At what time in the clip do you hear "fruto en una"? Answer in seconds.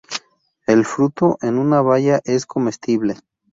0.83-1.83